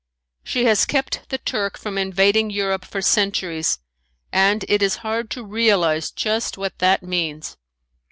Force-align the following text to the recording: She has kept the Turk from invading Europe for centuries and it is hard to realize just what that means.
She 0.43 0.65
has 0.65 0.85
kept 0.87 1.29
the 1.29 1.37
Turk 1.37 1.77
from 1.77 1.95
invading 1.95 2.49
Europe 2.49 2.85
for 2.85 3.03
centuries 3.03 3.77
and 4.31 4.65
it 4.67 4.81
is 4.81 4.95
hard 5.05 5.29
to 5.29 5.43
realize 5.45 6.09
just 6.09 6.57
what 6.57 6.79
that 6.79 7.03
means. 7.03 7.55